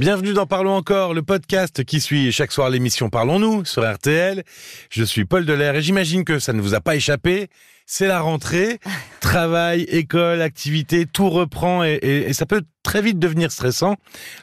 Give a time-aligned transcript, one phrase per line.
[0.00, 4.44] Bienvenue dans Parlons encore, le podcast qui suit chaque soir l'émission Parlons-nous sur RTL.
[4.88, 7.48] Je suis Paul Delair et j'imagine que ça ne vous a pas échappé.
[7.84, 8.78] C'est la rentrée,
[9.20, 13.96] travail, école, activité, tout reprend et, et, et, ça peut très vite devenir stressant.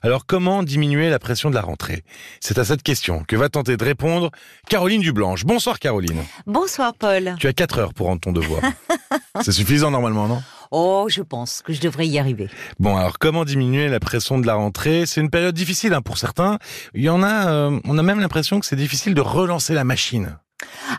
[0.03, 2.03] Alors comment diminuer la pression de la rentrée?
[2.39, 4.29] C'est à cette question que va tenter de répondre
[4.69, 5.43] Caroline Dublanche.
[5.43, 6.23] Bonsoir Caroline.
[6.45, 7.33] Bonsoir Paul.
[7.39, 8.61] Tu as 4 heures pour rendre ton devoir.
[9.41, 10.43] C'est suffisant normalement, non?
[10.71, 12.49] Oh, je pense que je devrais y arriver.
[12.79, 15.05] Bon, alors comment diminuer la pression de la rentrée?
[15.05, 16.59] C'est une période difficile hein, pour certains.
[16.93, 19.83] Il y en a, euh, on a même l'impression que c'est difficile de relancer la
[19.83, 20.37] machine.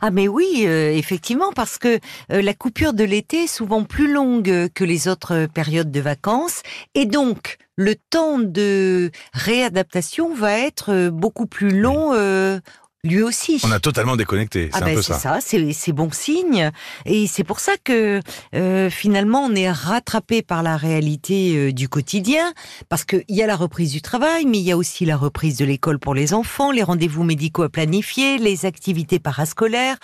[0.01, 1.99] Ah mais oui, euh, effectivement, parce que
[2.33, 6.63] euh, la coupure de l'été est souvent plus longue que les autres périodes de vacances,
[6.95, 12.61] et donc le temps de réadaptation va être beaucoup plus long euh,
[13.05, 13.61] lui aussi.
[13.65, 15.19] On a totalement déconnecté, c'est ah un ben peu c'est ça.
[15.19, 16.71] ça, c'est c'est bon signe.
[17.05, 18.21] Et c'est pour ça que
[18.55, 22.53] euh, finalement on est rattrapé par la réalité euh, du quotidien,
[22.89, 25.57] parce qu'il y a la reprise du travail, mais il y a aussi la reprise
[25.57, 29.97] de l'école pour les enfants, les rendez-vous médicaux à planifier, les activités parascolaires,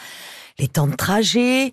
[0.58, 1.72] les temps de trajet.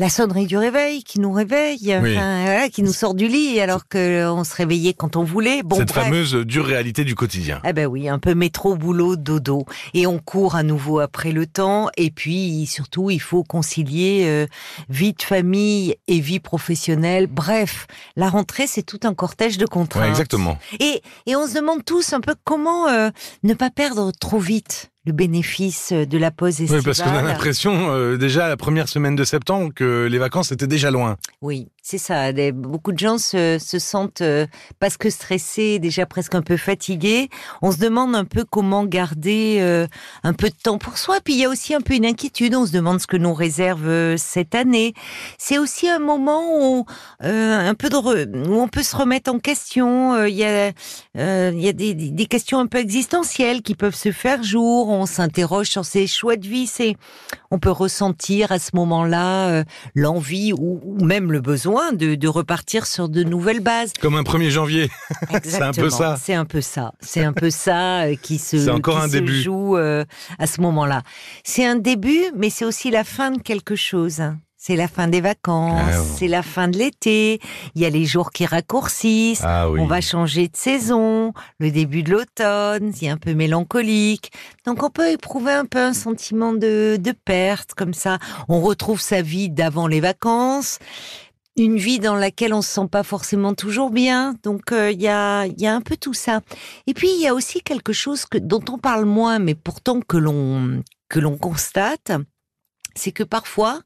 [0.00, 2.16] La sonnerie du réveil qui nous réveille, Oui.
[2.16, 5.62] enfin, voilà, qui nous sort du lit alors qu'on se réveillait quand on voulait.
[5.62, 6.04] Bon, Cette bref.
[6.04, 7.60] fameuse dure réalité du quotidien.
[7.66, 9.66] Eh ben oui, un peu métro, boulot, dodo.
[9.92, 11.90] Et on court à nouveau après le temps.
[11.98, 14.46] Et puis, surtout, il faut concilier euh,
[14.88, 17.26] vie de famille et vie professionnelle.
[17.26, 20.04] Bref, la rentrée, c'est tout un cortège de contraintes.
[20.04, 20.58] Ouais, exactement.
[20.80, 23.10] Et, et on se demande tous un peu comment euh,
[23.42, 26.78] ne pas perdre trop vite le bénéfice de la pause estivale.
[26.80, 30.52] Oui, parce qu'on a l'impression euh, déjà la première semaine de septembre que les vacances
[30.52, 31.16] étaient déjà loin.
[31.40, 32.32] Oui, c'est ça.
[32.52, 34.46] Beaucoup de gens se, se sentent euh,
[34.78, 37.30] parce que stressés, déjà presque un peu fatigués.
[37.62, 39.86] On se demande un peu comment garder euh,
[40.22, 41.16] un peu de temps pour soi.
[41.24, 42.54] Puis il y a aussi un peu une inquiétude.
[42.54, 44.92] On se demande ce que nous réserve euh, cette année.
[45.38, 46.84] C'est aussi un moment où
[47.24, 50.26] euh, un peu de re- où on peut se remettre en question.
[50.26, 50.72] Il y a
[51.14, 54.89] il y a des- des questions un peu existentielles qui peuvent se faire jour.
[54.92, 56.66] On s'interroge sur ses choix de vie.
[56.66, 56.96] C'est
[57.50, 59.64] on peut ressentir à ce moment-là euh,
[59.94, 63.92] l'envie ou, ou même le besoin de, de repartir sur de nouvelles bases.
[64.00, 64.90] Comme un 1er janvier.
[65.44, 66.16] C'est un peu ça.
[66.20, 66.92] C'est un peu ça.
[67.00, 69.40] C'est un peu ça euh, qui se, C'est encore qui un se début.
[69.40, 70.04] joue euh,
[70.38, 71.02] à ce moment-là.
[71.44, 74.22] C'est un début, mais c'est aussi la fin de quelque chose.
[74.62, 77.40] C'est la fin des vacances, Ah c'est la fin de l'été.
[77.74, 79.40] Il y a les jours qui raccourcissent.
[79.42, 79.80] Ah oui.
[79.80, 84.32] On va changer de saison, le début de l'automne, c'est un peu mélancolique.
[84.66, 88.18] Donc on peut éprouver un peu un sentiment de, de perte comme ça.
[88.50, 90.78] On retrouve sa vie d'avant les vacances,
[91.56, 94.34] une vie dans laquelle on se sent pas forcément toujours bien.
[94.42, 96.42] Donc euh, il y a il y a un peu tout ça.
[96.86, 100.02] Et puis il y a aussi quelque chose que dont on parle moins, mais pourtant
[100.02, 102.12] que l'on que l'on constate.
[102.94, 103.80] C'est que parfois,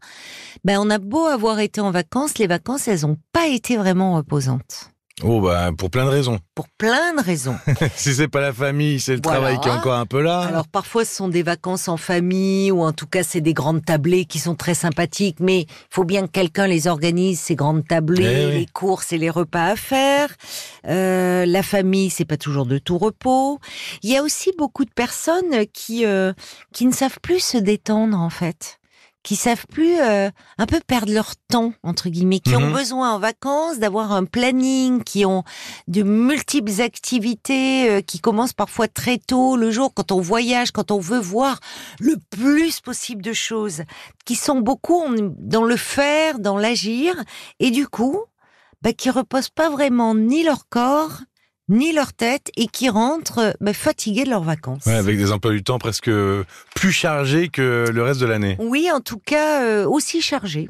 [0.65, 4.15] ben on a beau avoir été en vacances, les vacances elles ont pas été vraiment
[4.17, 4.91] reposantes.
[5.23, 6.41] Oh bah pour plein de raisons.
[6.57, 7.55] Pour plein de raisons.
[7.95, 9.39] si c'est pas la famille, c'est le Voilà.
[9.39, 10.41] travail qui est encore un peu là.
[10.41, 13.85] Alors parfois ce sont des vacances en famille ou en tout cas c'est des grandes
[13.85, 17.87] tablées qui sont très sympathiques, mais il faut bien que quelqu'un les organise ces grandes
[17.87, 18.53] tablées, Eh oui.
[18.59, 20.35] les courses et les repas à faire.
[20.89, 23.61] Euh, la famille c'est pas toujours de tout repos.
[24.03, 26.33] Il y a aussi beaucoup de personnes qui euh,
[26.73, 28.81] qui ne savent plus se détendre en fait
[29.25, 32.73] qui savent plus euh, un peu perdre leur temps entre guillemets, qui ont Mhm.
[32.73, 35.43] besoin en vacances d'avoir un planning, qui ont
[35.89, 40.91] de multiples activités euh, qui commencent parfois très tôt le jour quand on voyage, quand
[40.91, 41.59] on veut voir
[41.99, 43.83] le plus possible de choses,
[44.25, 45.03] qui sont beaucoup
[45.39, 47.15] dans le faire, dans l'agir,
[47.61, 48.21] et du coup,
[48.83, 51.21] bah, qui reposent pas vraiment ni leur corps
[51.69, 54.87] ni leur tête et qui rentrent euh, bah, fatigués de leurs vacances.
[54.87, 56.11] Ouais, avec des emplois du temps presque
[56.75, 58.57] plus chargés que le reste de l'année.
[58.59, 60.69] Oui, en tout cas, euh, aussi chargés.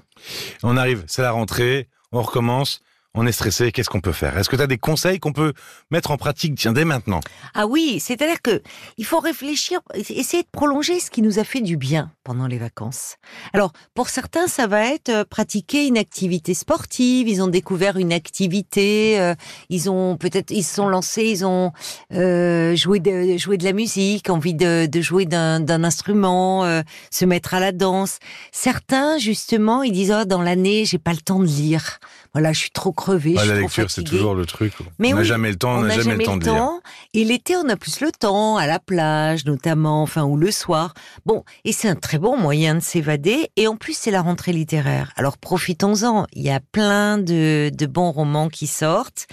[0.63, 2.81] On arrive, c'est la rentrée, on recommence,
[3.15, 4.37] on est stressé, qu'est-ce qu'on peut faire?
[4.37, 5.53] Est-ce que tu as des conseils qu'on peut
[5.91, 7.21] mettre en pratique dès maintenant?
[7.55, 8.61] Ah oui, c'est-à-dire que
[8.99, 12.59] il faut réfléchir, essayer de prolonger ce qui nous a fait du bien pendant les
[12.59, 13.17] vacances.
[13.53, 17.29] Alors, pour certains, ça va être euh, pratiquer une activité sportive.
[17.29, 19.35] Ils ont découvert une activité, euh,
[19.69, 21.73] ils ont peut-être, ils se sont lancés, ils ont
[22.13, 27.71] euh, joué de de la musique, envie de, jouer d'un instrument, se mettre à la
[27.71, 28.19] danse.
[28.51, 32.01] Certains, justement, ils disent oh, dans l'année, j'ai pas le temps de lire.
[32.33, 34.73] Voilà, je suis trop crevée, je La lecture, c'est toujours le truc.
[34.99, 36.71] Mais on n'a oui, jamais le temps, on n'a n'a jamais, le temps de lire.
[37.13, 40.95] Et l'été, on a plus le temps, à la plage notamment, enfin, ou le soir.
[41.27, 43.51] Bon, et c'est un très bon moyen de s'évader.
[43.57, 45.13] Et en plus, c'est la rentrée littéraire.
[45.17, 46.27] Alors profitons-en.
[46.33, 49.27] Il y a plein de, de bons romans qui sortent.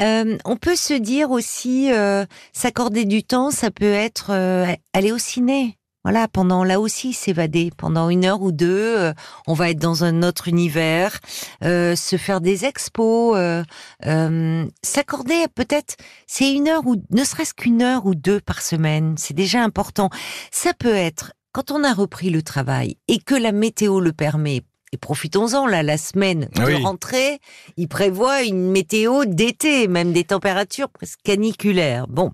[0.00, 5.10] Euh, on peut se dire aussi, euh, s'accorder du temps, ça peut être euh, aller
[5.10, 5.79] au ciné.
[6.02, 9.12] Voilà, pendant là aussi s'évader pendant une heure ou deux, euh,
[9.46, 11.18] on va être dans un autre univers,
[11.62, 13.62] euh, se faire des expos, euh,
[14.06, 19.16] euh, s'accorder peut-être, c'est une heure ou ne serait-ce qu'une heure ou deux par semaine,
[19.18, 20.08] c'est déjà important.
[20.50, 24.62] Ça peut être quand on a repris le travail et que la météo le permet.
[24.92, 26.74] Et profitons-en, là, la semaine de oui.
[26.82, 27.38] rentrée,
[27.76, 32.08] il prévoit une météo d'été, même des températures presque caniculaires.
[32.08, 32.32] Bon,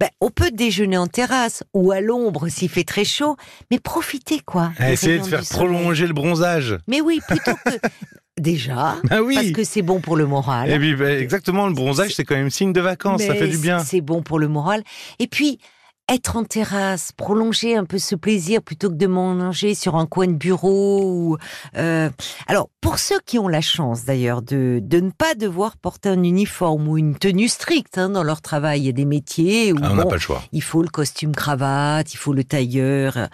[0.00, 3.36] ben, on peut déjeuner en terrasse ou à l'ombre s'il fait très chaud,
[3.70, 4.72] mais profitez quoi.
[4.78, 6.76] À des essayer de faire prolonger le bronzage.
[6.88, 7.70] Mais oui, plutôt que
[8.40, 9.36] déjà, Ah oui.
[9.36, 10.70] parce que c'est bon pour le moral.
[10.72, 13.58] Et puis, bah, exactement, le bronzage, c'est quand même signe de vacances, ça fait du
[13.58, 13.78] bien.
[13.78, 14.82] C'est bon pour le moral.
[15.20, 15.60] Et puis,
[16.08, 20.26] être en terrasse, prolonger un peu ce plaisir plutôt que de manger sur un coin
[20.26, 21.02] de bureau.
[21.04, 21.36] Ou,
[21.76, 22.10] euh,
[22.48, 26.22] Alors, pour ceux qui ont la chance d'ailleurs de, de ne pas devoir porter un
[26.22, 29.78] uniforme ou une tenue stricte hein, dans leur travail, il y a des métiers où
[29.82, 30.42] Ah, on n'a bon, pas le choix.
[30.52, 33.28] il faut le costume cravate, il faut le tailleur.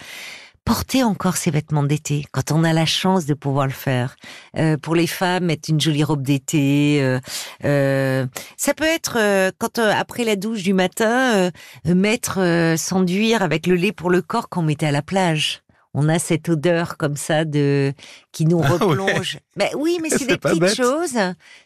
[0.69, 4.17] Porter encore ses vêtements d'été quand on a la chance de pouvoir le faire.
[4.59, 6.99] Euh, pour les femmes, mettre une jolie robe d'été.
[7.01, 7.21] euh,
[7.65, 8.27] euh,
[8.59, 11.51] ça peut être euh, quand euh, après la douche du matin, euh,
[11.87, 15.63] mettre s'enduire avec le lait pour le corps qu'on mettait à la plage.
[16.01, 17.93] On a cette odeur comme ça de
[18.31, 18.79] qui nous Ah ouais.
[18.79, 19.39] replonge.
[19.57, 20.77] Ben oui, mais c'est des petites bête.
[20.77, 21.19] choses.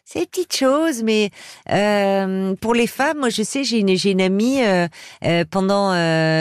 [0.06, 1.28] C'est des petites choses, mais
[1.70, 4.88] euh, pour les femmes, moi je sais, j'ai une, j'ai une amie euh,
[5.24, 5.92] euh, pendant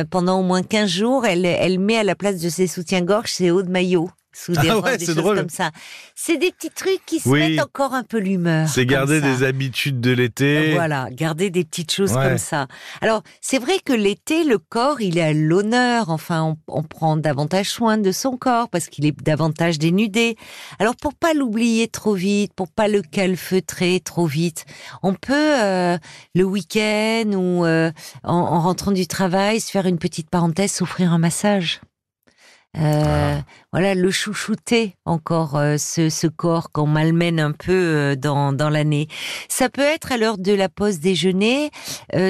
[0.09, 3.51] pendant au moins 15 jours, elle elle met à la place de ses soutiens-gorge ses
[3.51, 5.37] hauts de maillot sous des Ah robes, ouais, des c'est choses drôle.
[5.37, 5.71] comme ça.
[6.15, 7.39] C'est des petits trucs qui se Oui.
[7.39, 8.67] mettent encore un peu l'humeur.
[8.69, 10.73] C'est garder des habitudes de l'été.
[10.73, 12.23] Voilà, garder des petites choses Ouais.
[12.29, 12.67] comme ça.
[13.01, 16.09] Alors, c'est vrai que l'été, le corps, il est à l'honneur.
[16.09, 20.35] Enfin, on, on prend davantage soin de son corps parce qu'il est davantage dénudé.
[20.79, 24.65] Alors, pour pas l'oublier trop vite, pour pas le calfeutrer trop vite,
[25.03, 25.97] on peut euh,
[26.35, 27.91] le week-end ou euh,
[28.23, 31.81] en, en rentrant du travail se faire une petite parenthèse, s'offrir un massage.
[32.77, 33.41] Euh, Ah.
[33.73, 38.69] Voilà, le chouchouter encore euh, ce, ce corps qu'on malmène un peu euh, dans, dans
[38.69, 39.07] l'année.
[39.47, 41.71] Ça peut être à l'heure de la pause déjeuner,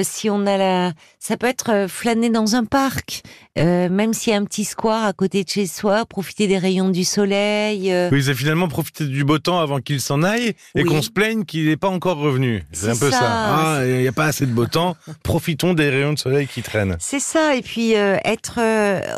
[0.02, 3.22] si on a la, ça peut être flâner dans un parc,
[3.56, 6.90] même s'il y a un petit square à côté de chez soi, profiter des rayons
[6.90, 7.92] du soleil.
[8.12, 10.84] Oui, c'est finalement profiter du beau temps avant qu'il s'en aille et Oui.
[10.84, 12.64] qu'on se plaigne qu'il n'est pas encore revenu.
[12.72, 13.18] C'est un peu ça.
[13.18, 13.28] ça.
[13.30, 14.96] Ah, il n'y a pas assez de beau temps.
[15.24, 16.96] Profitons des rayons de soleil qui traînent.
[17.00, 18.60] C'est ça, et puis être,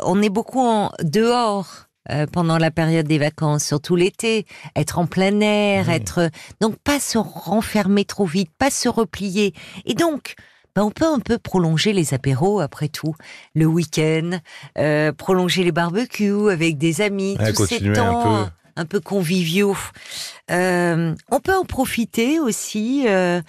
[0.05, 1.87] on est beaucoup en dehors.
[2.11, 4.45] euh, pendant la période des vacances, surtout l'été,
[4.75, 6.29] être en plein air, être
[6.61, 9.55] donc pas se renfermer trop vite, pas se replier.
[9.85, 10.35] Et donc,
[10.75, 13.15] ben, on peut un peu prolonger les apéros après tout,
[13.55, 14.37] le week-end,
[14.77, 18.51] euh, prolonger les barbecues avec des amis, Ouais, tous ces un peu.
[18.75, 19.77] Un peu conviviaux.
[20.51, 23.41] Euh, on peut en profiter aussi, euh,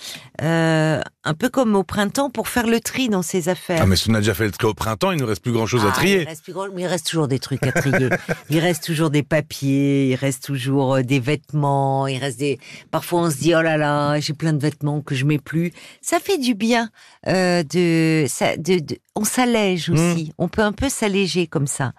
[0.42, 3.80] euh, un peu comme au printemps, pour faire le tri dans ses affaires.
[3.82, 5.42] Ah, mais si on a déjà fait le tri au printemps, il ne nous reste
[5.42, 6.24] plus grand chose à Ah, Il trier.
[6.24, 8.08] reste, plus grand- mais il reste toujours des trucs à trier.
[8.50, 12.58] il reste toujours des papiers, il reste toujours des vêtements, il reste des.
[12.90, 15.72] Parfois on se dit oh là là, j'ai plein de vêtements que je mets plus.
[16.00, 16.88] Ça fait du bien
[17.26, 20.32] de, ça, de, de- on s'allège aussi.
[20.38, 21.92] On peut un peu s'alléger comme ça.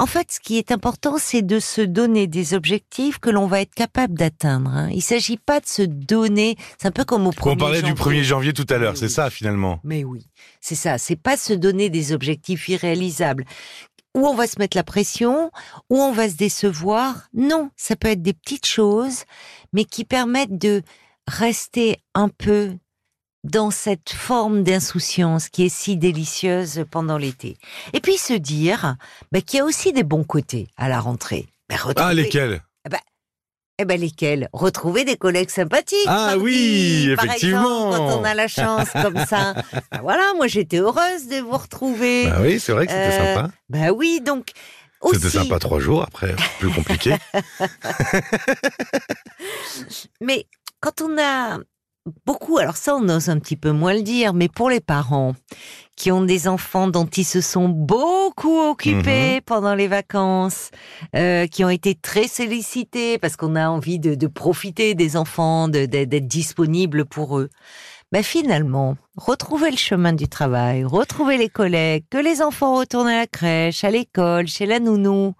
[0.00, 2.65] En fait, ce qui est important, c'est de se donner des objectifs
[3.20, 4.70] que l'on va être capable d'atteindre.
[4.70, 4.90] hein.
[4.92, 6.56] Il s'agit pas de se donner.
[6.78, 7.54] C'est un peu comme au premier.
[7.54, 8.20] On parlait du janvier.
[8.20, 9.10] 1er janvier tout à l'heure, c'est oui.
[9.12, 9.80] ça finalement.
[9.84, 10.26] Mais oui,
[10.60, 10.98] c'est ça.
[10.98, 13.44] C'est pas se donner des objectifs irréalisables.
[14.14, 15.50] Où on va se mettre la pression,
[15.90, 17.28] où on va se décevoir.
[17.34, 19.24] Non, ça peut être des petites choses,
[19.72, 20.82] mais qui permettent de
[21.28, 22.72] rester un peu
[23.44, 27.58] dans cette forme d'insouciance qui est si délicieuse pendant l'été.
[27.92, 28.96] Et puis se dire
[29.32, 31.46] bah, qu'il y a aussi des bons côtés à la rentrée.
[31.68, 32.60] Bah, Ah, lesquels?
[33.78, 34.48] Eh ben lesquels?
[34.54, 35.98] Retrouver des collègues sympathiques.
[36.06, 37.90] Ah oui, par effectivement.
[37.90, 39.52] exemple, quand on a la chance comme ça.
[39.92, 42.24] Ben voilà, moi j'étais heureuse de vous retrouver.
[42.26, 43.50] Bah oui, c'est vrai que c'était Euh, sympa.
[43.68, 44.48] Ben oui, donc
[45.02, 45.20] aussi.
[45.20, 47.16] C'était sympa trois jours, après, plus compliqué.
[50.22, 50.46] Mais
[50.80, 51.58] quand on a
[52.24, 55.34] beaucoup, alors ça on ose un petit peu moins le dire, mais pour les parents
[55.96, 58.70] qui ont des enfants dont ils se sont beaucoup Mhm.
[58.70, 60.70] occupés pendant les vacances,
[61.14, 65.68] euh, qui ont été très sollicités parce qu'on a envie de, de profiter des enfants,
[65.68, 67.48] de- de- d'être disponible pour eux.
[68.12, 73.18] Ben finalement, retrouver le chemin du travail, retrouver les collègues, que les enfants retournent à
[73.18, 75.34] la crèche, à l'école, chez la nounou,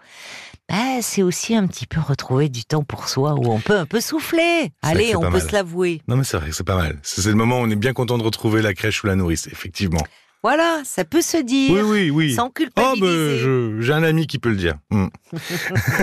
[0.69, 3.87] ben, c'est aussi un petit peu retrouver du temps pour soi où on peut un
[3.87, 4.73] peu souffler.
[4.83, 5.41] Allez, on peut mal.
[5.43, 6.03] se l'avouer.
[6.09, 6.99] Non, mais c'est vrai que c'est pas mal.
[7.03, 9.47] C'est le moment où on est bien content de retrouver la crèche ou la nourrice,
[9.47, 10.03] effectivement.
[10.43, 12.35] Voilà, ça peut se dire Oui, oui, oui.
[12.35, 13.01] sans Oh, culpabiliser.
[13.01, 14.75] ben, je- j'ai un ami qui peut le dire.
[14.91, 15.07] Hmm.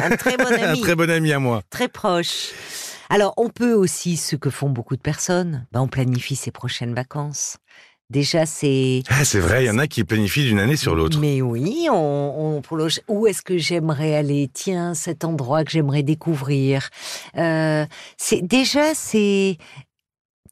[0.04, 1.62] Un très bon Un ami, très bon ami à moi.
[1.70, 2.50] très proche.
[3.10, 6.94] Alors, on peut aussi, ce que font beaucoup de personnes, ben, on planifie ses prochaines
[6.96, 7.58] vacances.
[8.14, 9.02] Déjà, c'est.
[9.10, 11.20] Ah, c'est vrai, il y en a qui planifient d'une année sur l'autre.
[11.20, 13.00] Mais oui, on, on prolonge.
[13.08, 14.52] Où est-ce que j'aimerais aller?
[14.54, 16.90] Tiens, cet endroit que j'aimerais découvrir.
[17.38, 19.58] Euh, c'est déjà, c'est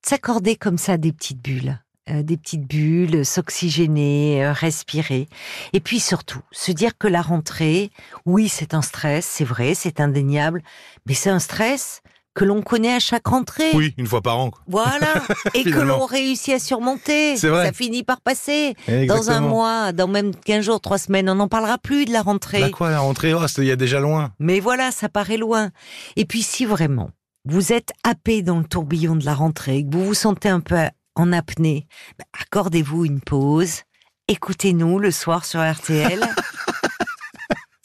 [0.04, 1.80] s'accorder comme ça des petites bulles.
[2.10, 5.28] Euh, des petites bulles, s'oxygéner, euh, respirer.
[5.74, 7.92] Et puis surtout, se dire que la rentrée,
[8.26, 10.64] oui, c'est un stress, c'est vrai, c'est indéniable,
[11.06, 12.02] mais c'est un stress
[12.34, 13.72] que l'on connaît à chaque rentrée.
[13.74, 14.52] Oui, une fois par an.
[14.52, 14.62] quoi.
[14.68, 15.14] Voilà.
[15.54, 17.36] Et que l'on réussit à surmonter.
[17.38, 17.66] C'est vrai.
[17.66, 18.76] Ça finit par passer.
[19.08, 22.22] Dans un mois, dans même 15 jours, 3 semaines, on n'en parlera plus de la
[22.22, 22.62] rentrée.
[22.62, 24.32] Bah quoi, la rentrée, oh, il y a déjà loin.
[24.40, 25.72] Mais voilà, ça paraît loin.
[26.16, 27.10] Et puis si vraiment
[27.46, 30.78] vous êtes happé dans le tourbillon de la rentrée, que vous vous sentez un peu
[31.16, 33.82] en apnée, bah, accordez-vous une pause,
[34.28, 36.20] écoutez-nous le soir sur RTL.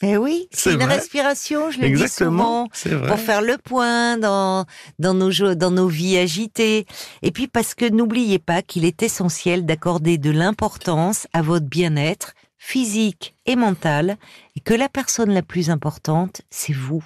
[0.03, 0.95] Mais oui, C'est une vrai.
[0.97, 3.07] respiration, je le dis souvent vrai.
[3.07, 4.65] pour faire le point dans,
[4.99, 6.85] dans, nos, dans nos vies agitées.
[7.23, 12.33] Et puis parce que n'oubliez pas qu'il est essentiel d'accorder de l'importance à votre bien-être
[12.59, 14.17] physique et mental,
[14.55, 17.05] et que la personne la plus importante, c'est vous.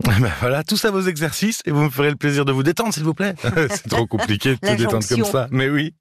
[0.04, 2.92] Ben voilà, tout ça vos exercices et vous me ferez le plaisir de vous détendre,
[2.92, 3.34] s'il vous plaît.
[3.70, 5.48] c'est trop compliqué de se détendre comme ça.
[5.50, 5.94] Mais oui,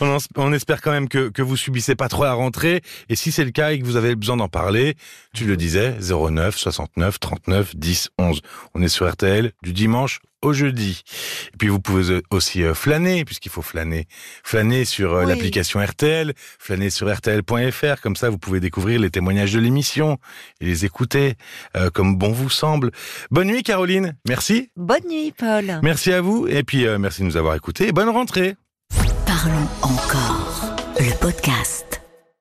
[0.00, 2.82] on, en- on espère quand même que, que vous subissez pas trop la rentrée.
[3.08, 4.94] Et si c'est le cas et que vous avez besoin d'en parler,
[5.34, 8.40] tu le disais, 09 69 39 10 11.
[8.74, 11.02] On est sur RTL du dimanche au jeudi.
[11.52, 14.06] Et puis vous pouvez aussi euh, flâner, puisqu'il faut flâner.
[14.44, 15.28] Flâner sur euh, Oui.
[15.28, 20.18] l'application RTL, flâner sur RTL.fr, comme ça vous pouvez découvrir les témoignages de l'émission
[20.60, 21.34] et les écouter
[21.76, 22.90] euh, comme bon vous semble.
[23.30, 24.70] Bonne nuit Caroline, merci.
[24.76, 25.80] Bonne nuit, Paul.
[25.82, 28.56] Merci à vous et puis euh, merci de nous avoir écoutés et bonne rentrée.
[29.26, 30.76] Parlons encore.
[30.98, 31.99] Le podcast.